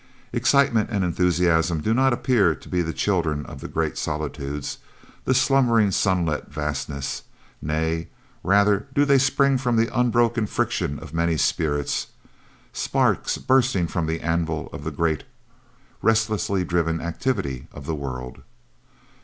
"Excitement 0.33 0.89
and 0.91 1.03
enthusiasm 1.03 1.79
do 1.79 1.93
not 1.93 2.11
appear 2.11 2.55
to 2.55 2.67
be 2.67 2.81
the 2.81 2.91
children 2.91 3.45
of 3.45 3.61
the 3.61 3.67
great 3.67 3.99
solitudes, 3.99 4.79
the 5.25 5.35
slumbering 5.35 5.91
sunlit 5.91 6.47
vastnesses; 6.49 7.21
nay, 7.61 8.07
rather 8.43 8.87
do 8.95 9.05
they 9.05 9.19
spring 9.19 9.59
from 9.59 9.75
the 9.75 9.95
unbroken 9.95 10.47
friction 10.47 10.97
of 10.97 11.13
many 11.13 11.37
spirits, 11.37 12.07
sparks 12.73 13.37
bursting 13.37 13.85
from 13.85 14.07
the 14.07 14.21
anvil 14.21 14.71
of 14.73 14.83
the 14.85 14.89
great, 14.89 15.23
restlessly 16.01 16.65
driven 16.65 16.99
activity 16.99 17.67
of 17.71 17.85
the 17.85 17.93
world." 17.93 18.41